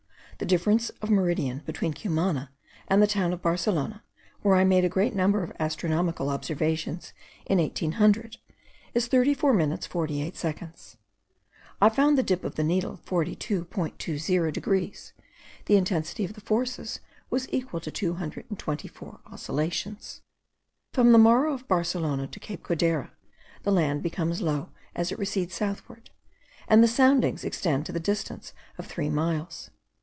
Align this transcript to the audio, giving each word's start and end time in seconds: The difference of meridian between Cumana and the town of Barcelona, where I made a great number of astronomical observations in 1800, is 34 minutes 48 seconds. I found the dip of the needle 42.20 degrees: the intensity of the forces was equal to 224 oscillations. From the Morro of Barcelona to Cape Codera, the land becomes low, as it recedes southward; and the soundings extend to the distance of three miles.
The 0.37 0.47
difference 0.47 0.89
of 1.03 1.11
meridian 1.11 1.61
between 1.67 1.93
Cumana 1.93 2.49
and 2.87 2.99
the 2.99 3.05
town 3.05 3.31
of 3.31 3.43
Barcelona, 3.43 4.01
where 4.41 4.55
I 4.55 4.63
made 4.63 4.83
a 4.83 4.89
great 4.89 5.13
number 5.13 5.43
of 5.43 5.53
astronomical 5.59 6.29
observations 6.29 7.13
in 7.45 7.59
1800, 7.59 8.37
is 8.95 9.05
34 9.05 9.53
minutes 9.53 9.85
48 9.85 10.35
seconds. 10.35 10.97
I 11.79 11.89
found 11.89 12.17
the 12.17 12.23
dip 12.23 12.43
of 12.43 12.55
the 12.55 12.63
needle 12.63 12.99
42.20 13.05 14.51
degrees: 14.51 15.13
the 15.65 15.75
intensity 15.77 16.25
of 16.25 16.33
the 16.33 16.41
forces 16.41 17.01
was 17.29 17.47
equal 17.53 17.79
to 17.79 17.91
224 17.91 19.19
oscillations. 19.27 20.23
From 20.91 21.11
the 21.11 21.19
Morro 21.19 21.53
of 21.53 21.67
Barcelona 21.67 22.25
to 22.25 22.39
Cape 22.39 22.63
Codera, 22.63 23.11
the 23.61 23.71
land 23.71 24.01
becomes 24.01 24.41
low, 24.41 24.69
as 24.95 25.11
it 25.11 25.19
recedes 25.19 25.53
southward; 25.53 26.09
and 26.67 26.81
the 26.83 26.87
soundings 26.87 27.43
extend 27.43 27.85
to 27.85 27.91
the 27.91 27.99
distance 27.99 28.53
of 28.79 28.87
three 28.87 29.11
miles. 29.11 29.69